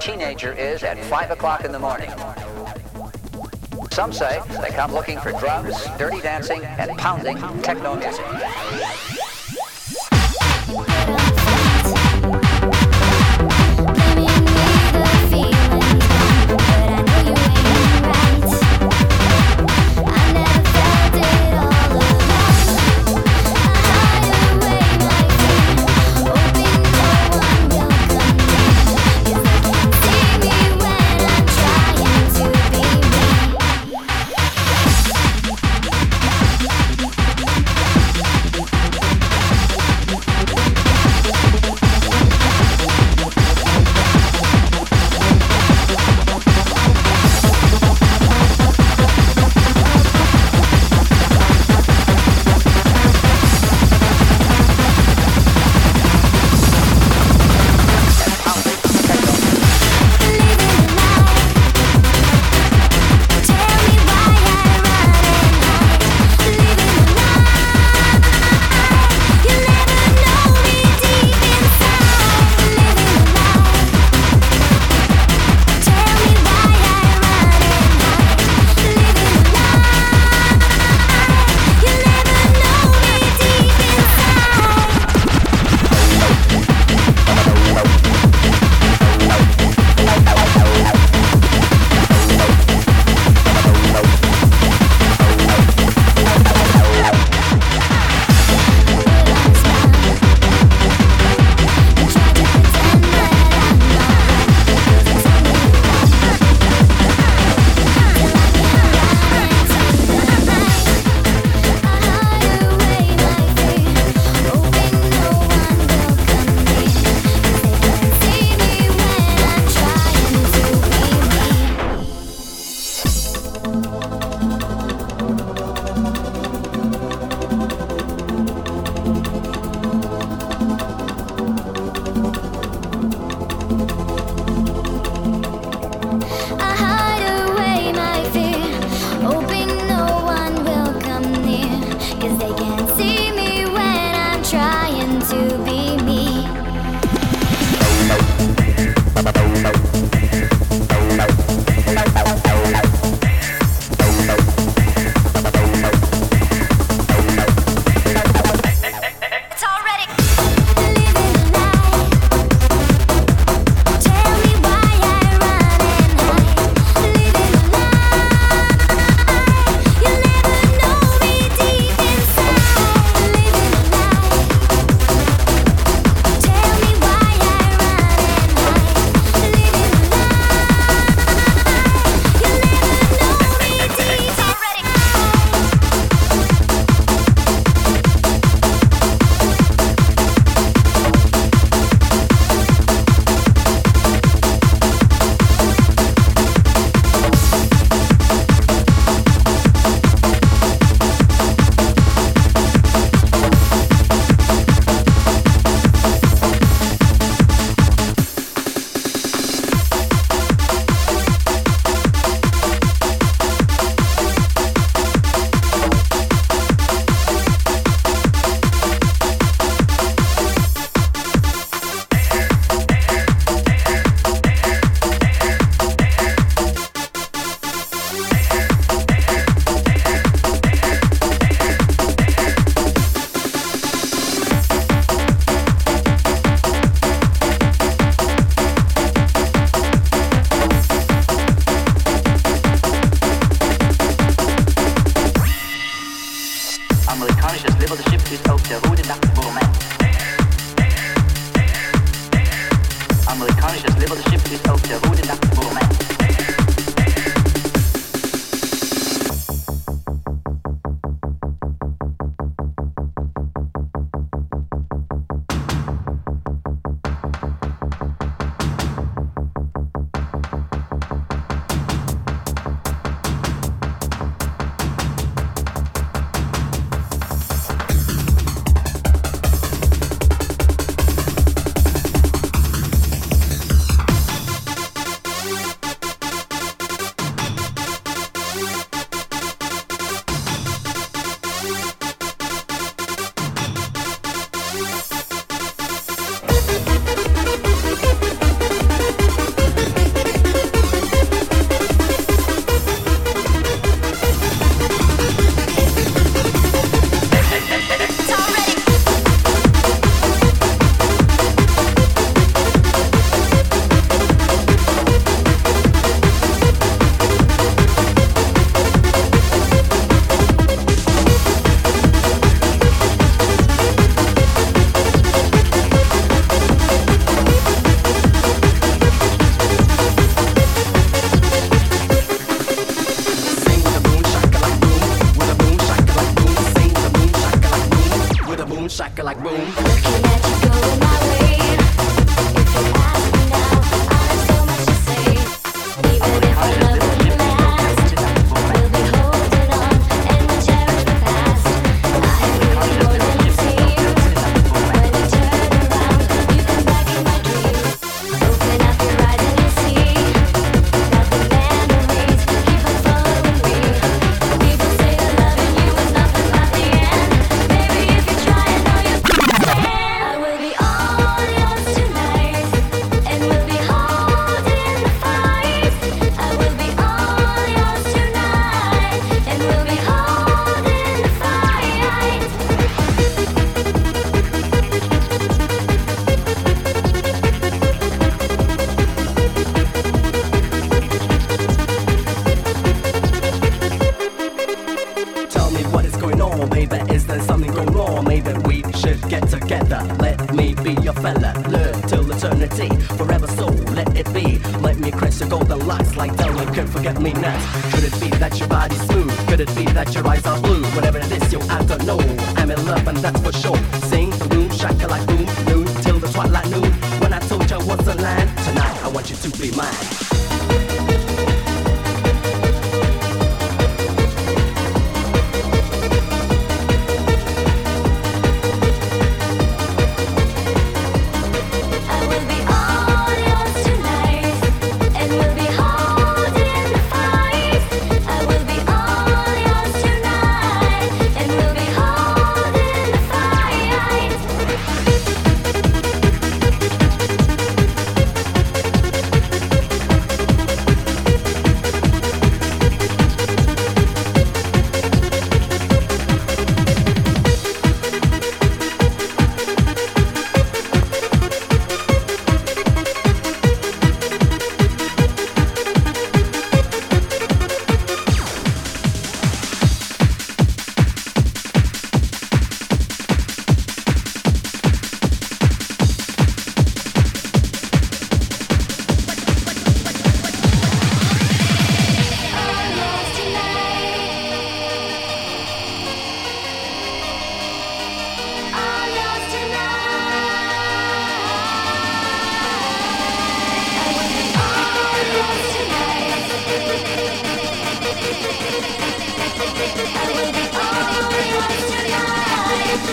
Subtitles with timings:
[0.00, 2.10] teenager is at 5 o'clock in the morning?
[3.92, 8.24] Some say they come looking for drugs, dirty dancing, and pounding techno music.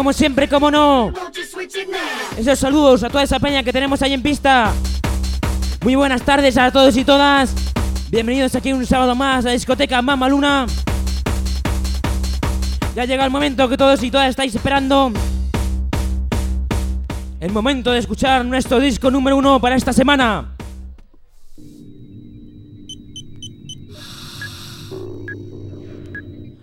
[0.00, 1.12] como siempre, como no,
[2.38, 4.72] esos saludos a toda esa peña que tenemos ahí en pista.
[5.84, 7.54] Muy buenas tardes a todos y todas.
[8.10, 10.64] Bienvenidos aquí un sábado más a la discoteca Mama Luna.
[12.96, 15.12] Ya llega el momento que todos y todas estáis esperando.
[17.38, 20.56] El momento de escuchar nuestro disco número uno para esta semana.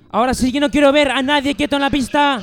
[0.09, 2.41] Ahora sí que no quiero ver a nadie quieto en la pista.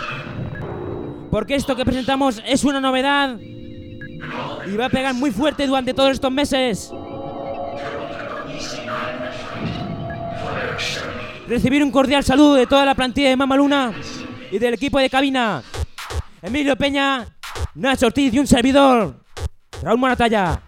[1.34, 3.36] Porque esto que presentamos es una novedad.
[3.40, 6.92] Y va a pegar muy fuerte durante todos estos meses.
[11.48, 13.92] Recibir un cordial saludo de toda la plantilla de Mama Luna
[14.52, 15.60] y del equipo de cabina.
[16.40, 17.26] Emilio Peña,
[17.74, 19.16] Nacho Ortiz y un servidor.
[19.82, 20.62] Raúl Moratalla.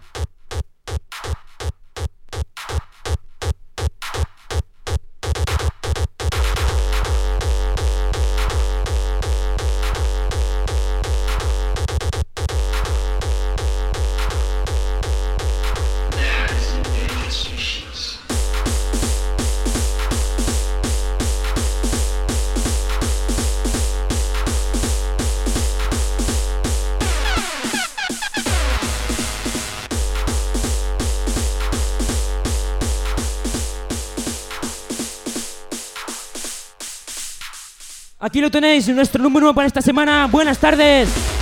[38.19, 40.25] Aquí lo tenéis, nuestro número uno para esta semana.
[40.25, 41.36] Buenas tardes.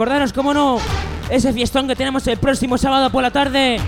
[0.00, 0.78] Recordaros, cómo no,
[1.28, 3.78] ese fiestón que tenemos el próximo sábado por la tarde.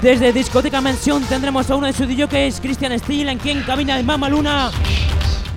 [0.00, 4.28] Desde Discoteca Mansión tendremos a uno de sus DJs, Christian Steele, en cabina de Mama
[4.28, 4.70] Luna.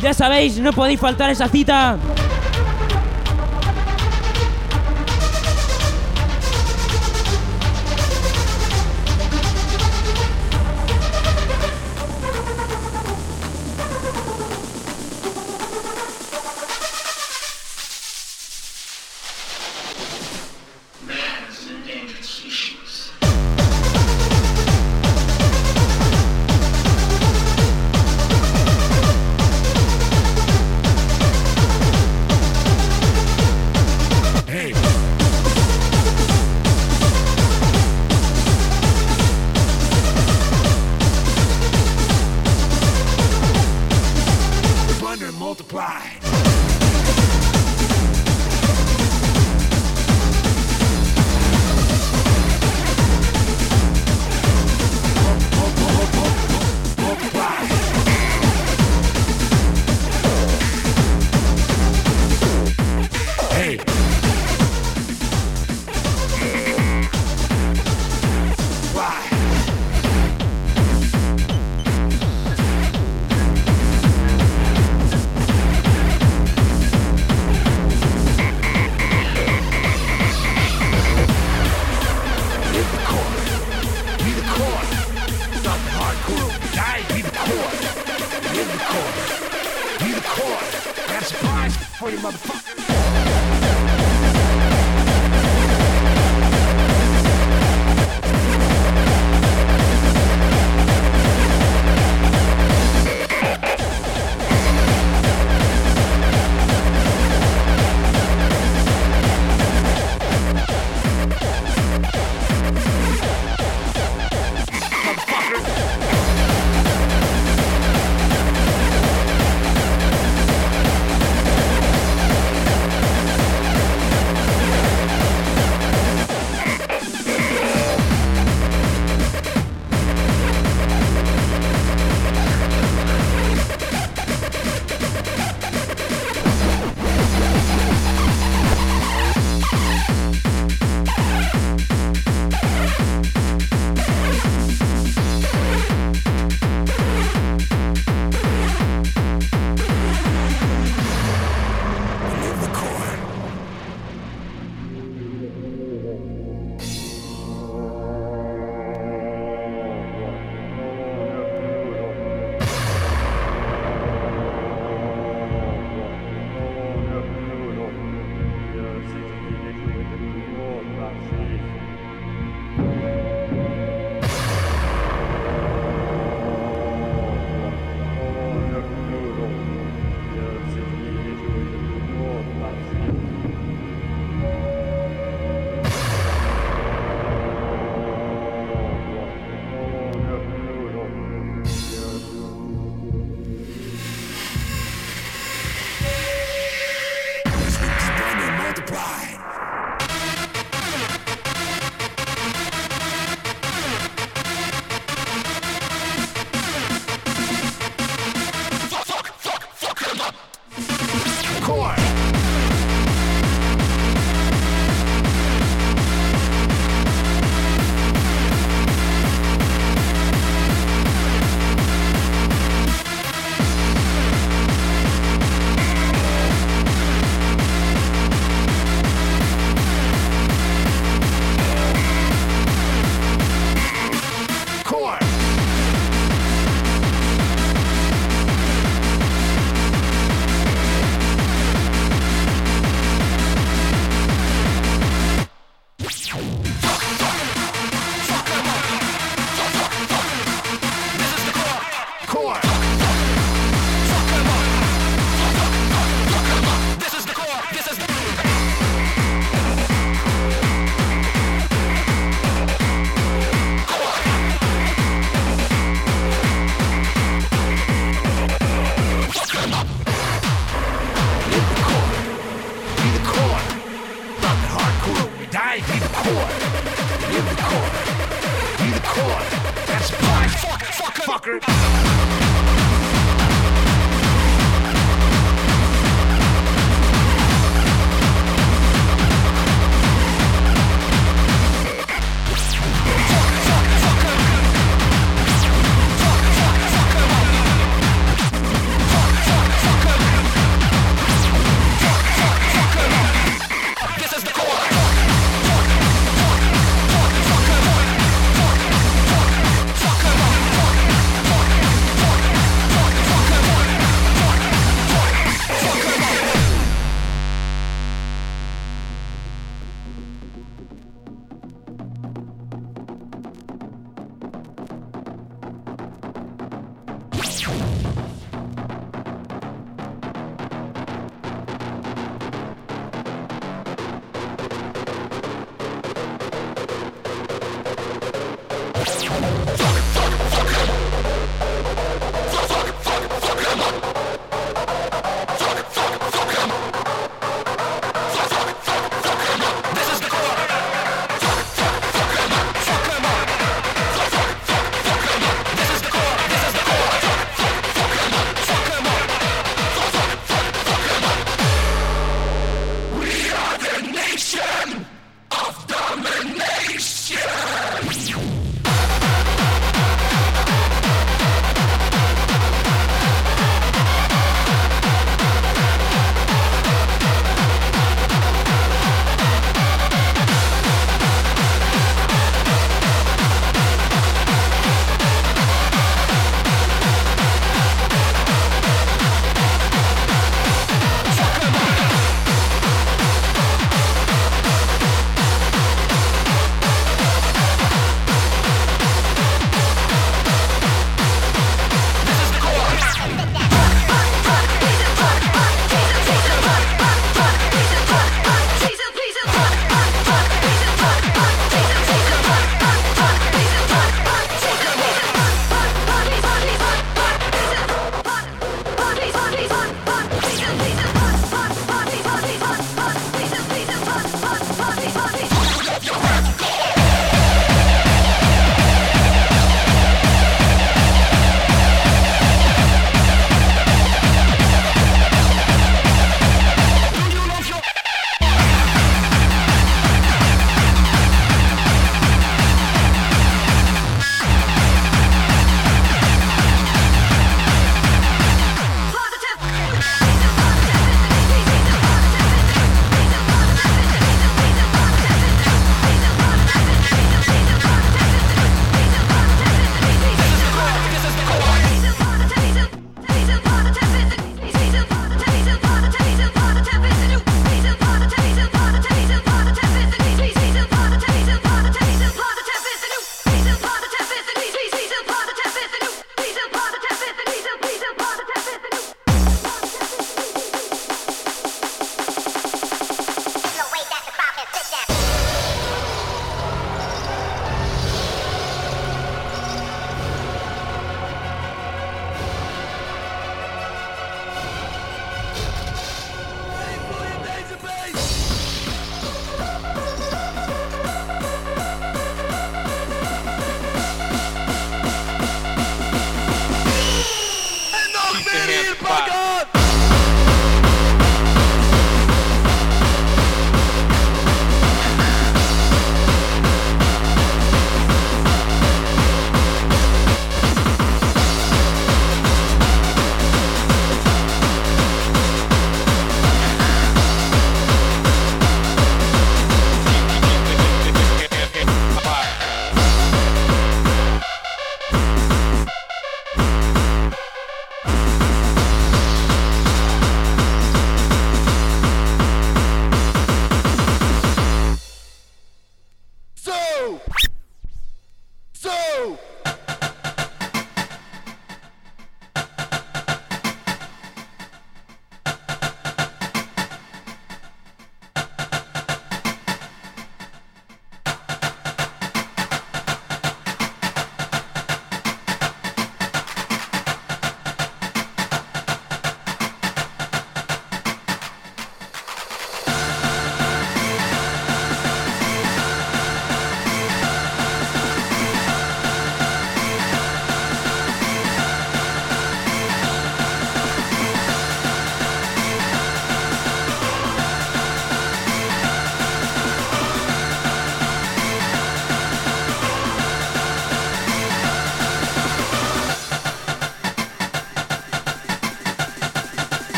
[0.00, 1.98] Ya sabéis, no podéis faltar esa cita.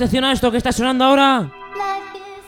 [0.00, 1.50] Atención a esto que está sonando ahora.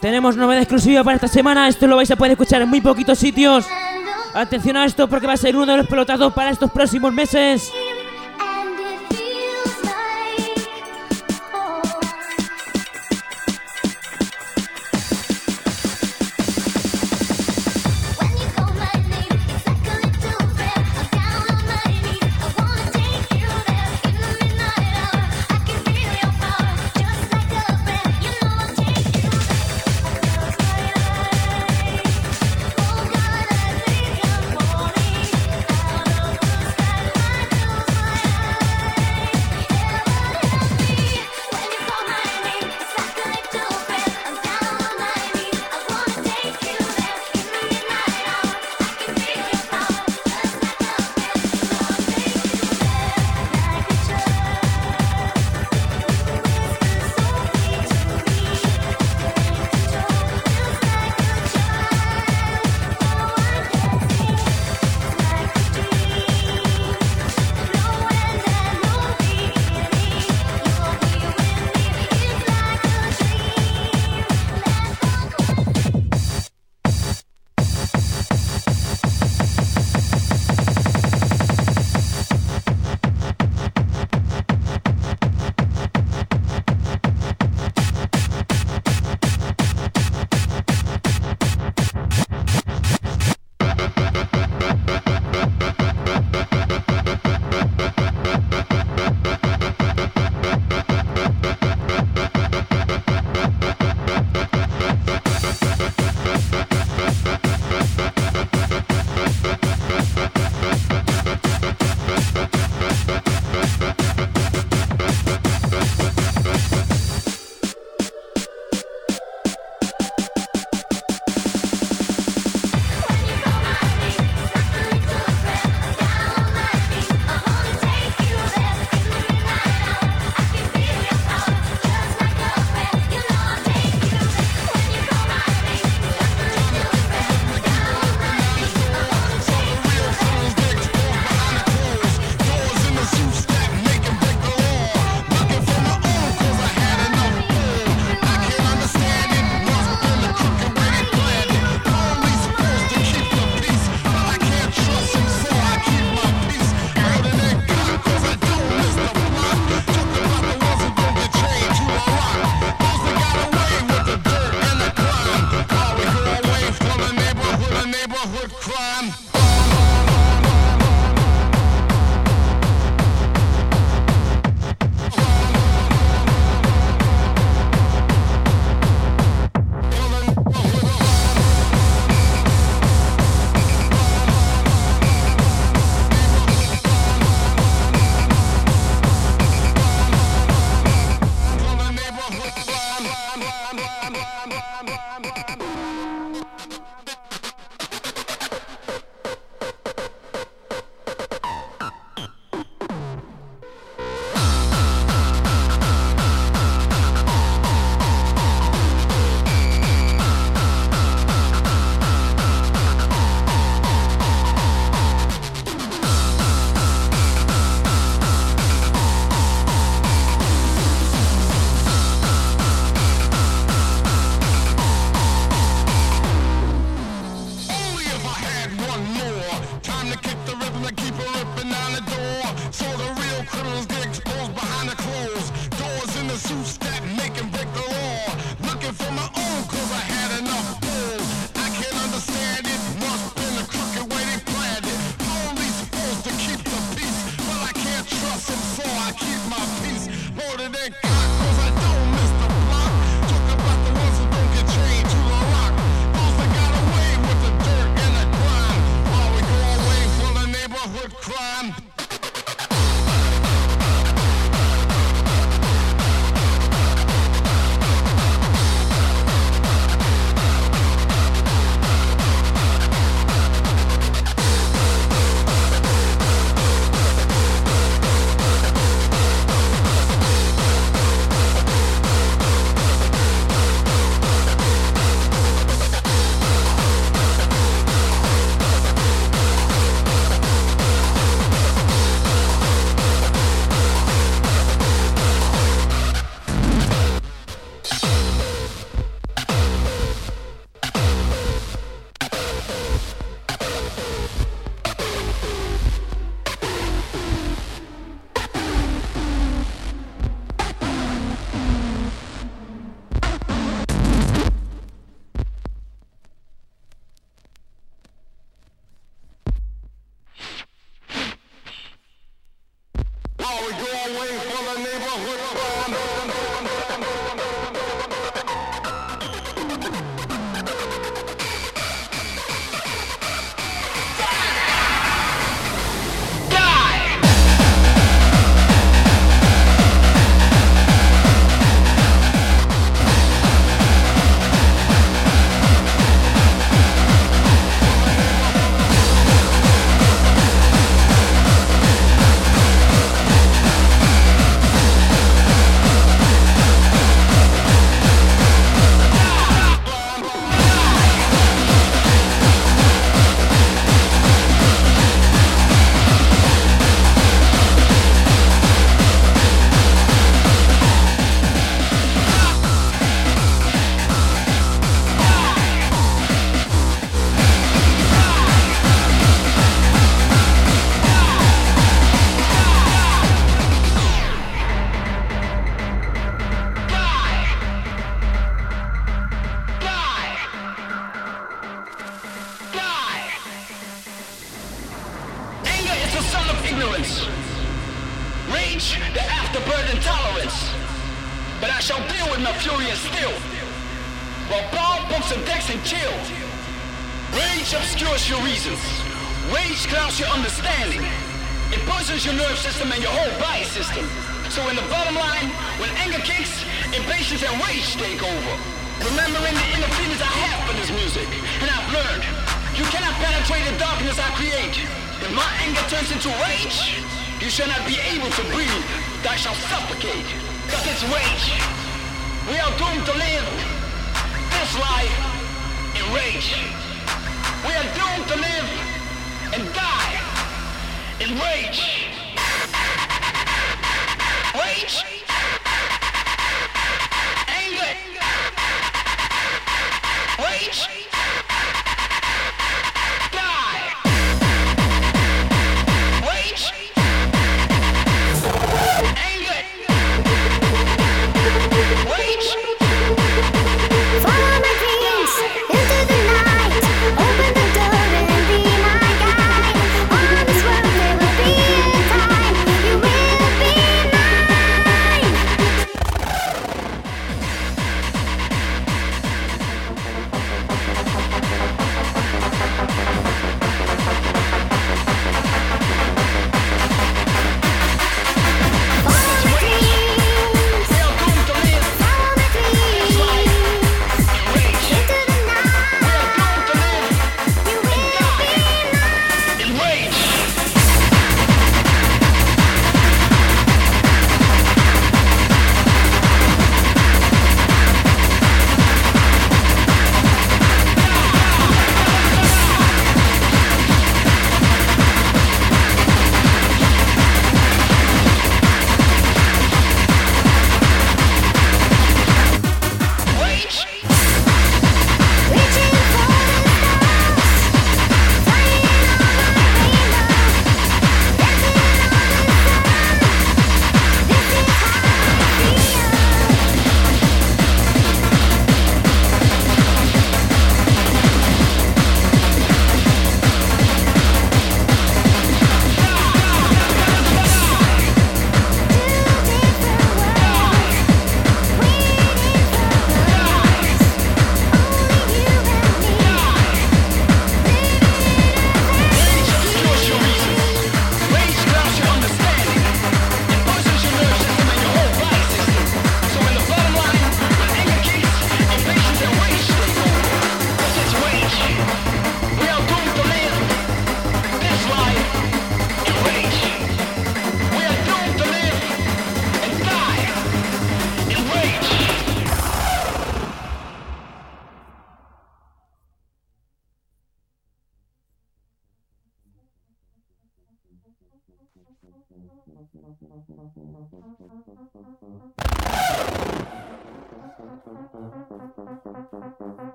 [0.00, 1.68] Tenemos novedad exclusiva para esta semana.
[1.68, 3.66] Esto lo vais a poder escuchar en muy poquitos sitios.
[4.32, 7.70] Atención a esto porque va a ser uno de los pelotazos para estos próximos meses.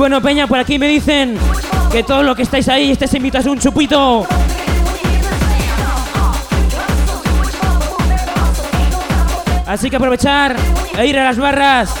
[0.00, 1.36] Bueno, Peña, por aquí me dicen
[1.92, 4.26] que todos los que estáis ahí estáis invitados a un chupito.
[9.66, 10.56] Así que aprovechar
[10.96, 11.94] e ir a las barras.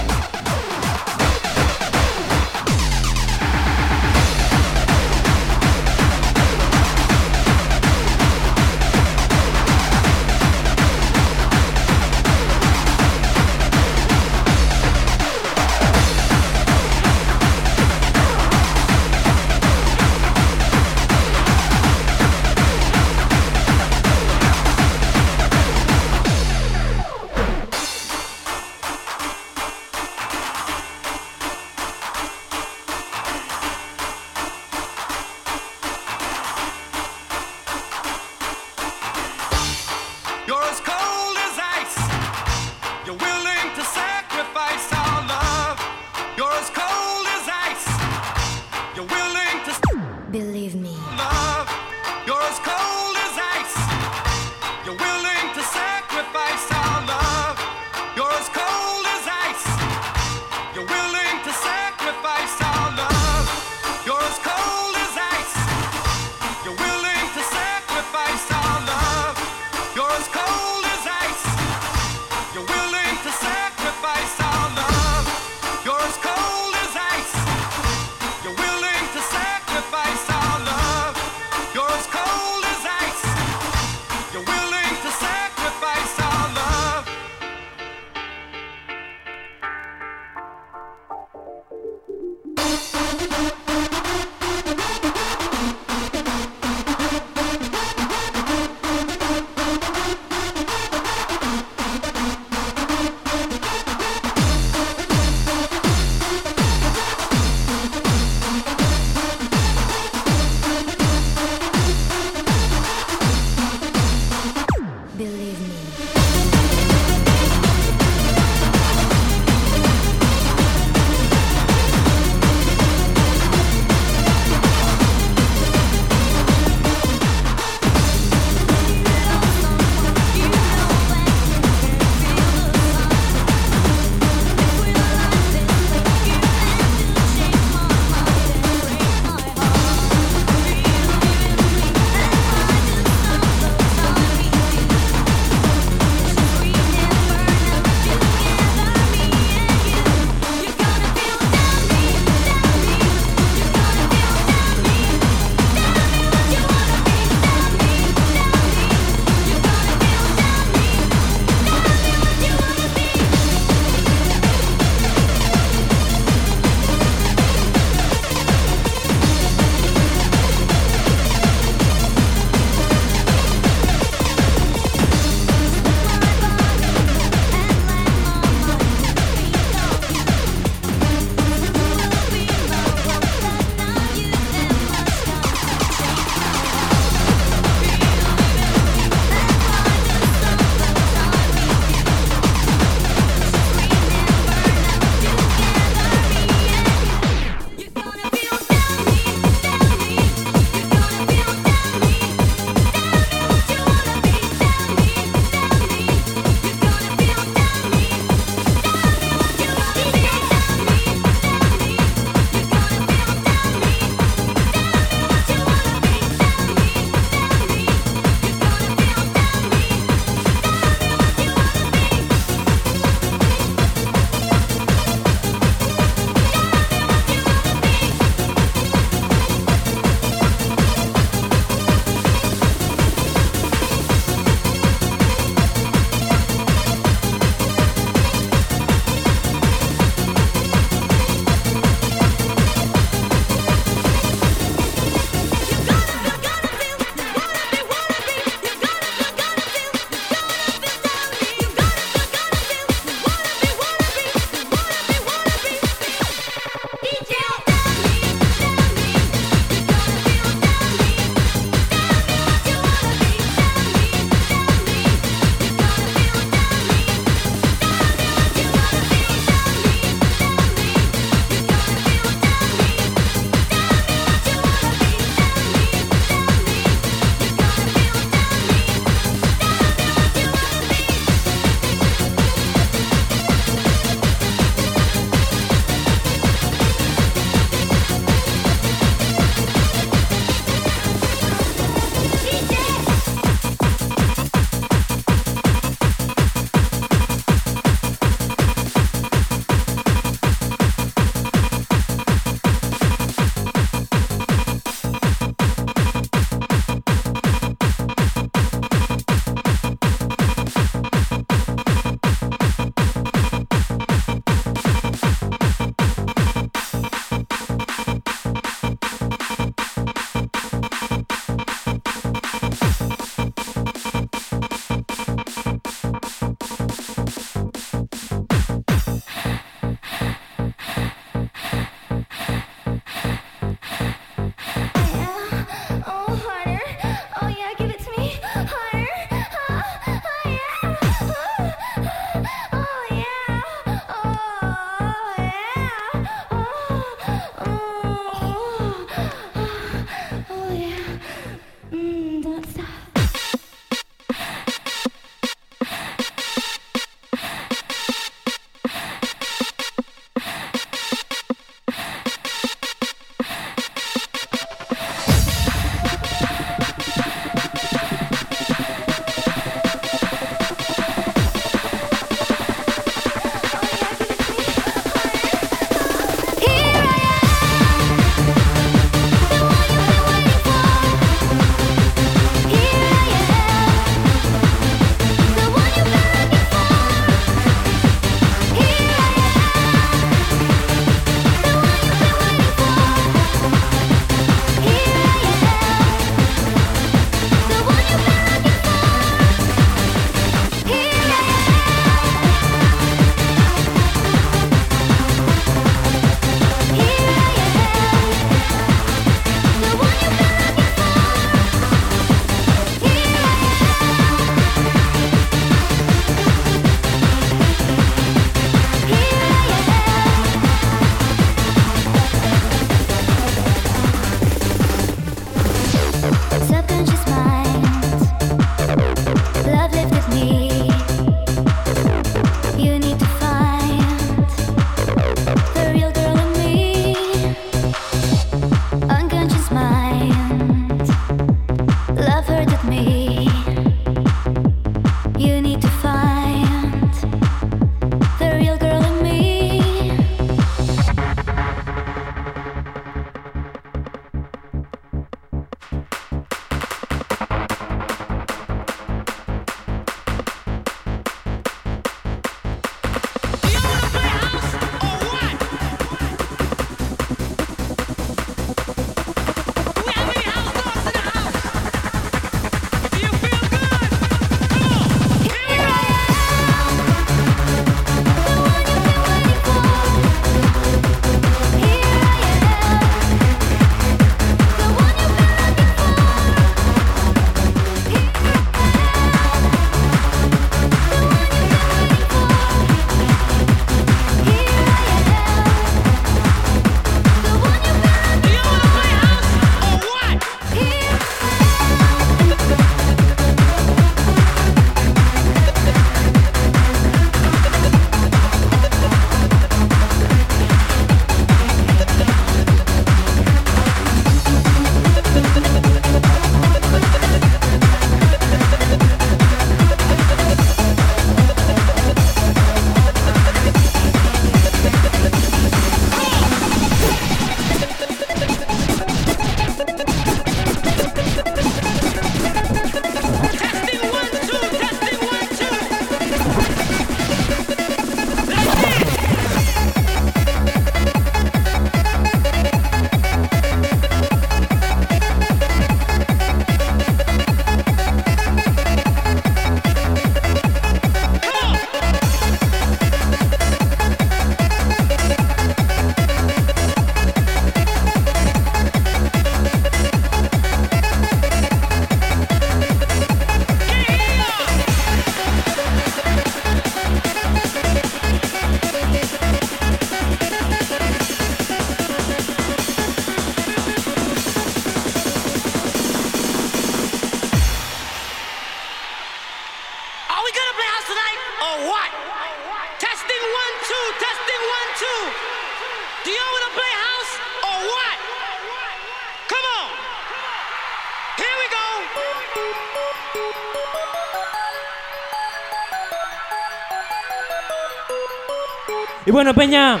[599.54, 600.00] Bueno, Peña,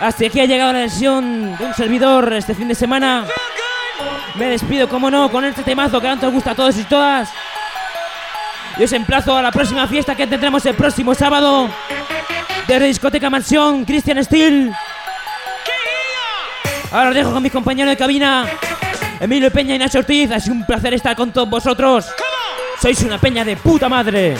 [0.00, 3.24] hasta aquí ha llegado la sesión de un servidor este fin de semana.
[4.34, 7.28] Me despido, como no, con este temazo que tanto os gusta a todos y todas.
[8.76, 11.70] Y os emplazo a la próxima fiesta que tendremos el próximo sábado.
[12.66, 14.72] De Discoteca Mansión, Christian Steel.
[16.90, 18.46] Ahora os dejo con mis compañeros de cabina,
[19.20, 20.32] Emilio Peña y Nacho Ortiz.
[20.32, 22.06] Ha sido un placer estar con todos vosotros.
[22.82, 24.36] Sois una peña de puta madre.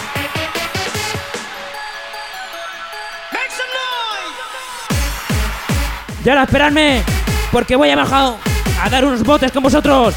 [6.27, 7.05] Y ahora esperadme,
[7.53, 8.35] porque voy a bajar
[8.83, 10.17] a dar unos botes con vosotros.